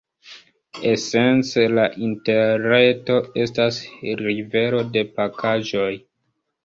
[0.91, 3.79] Esence la Interreto estas
[4.25, 5.91] rivero de pakaĵoj.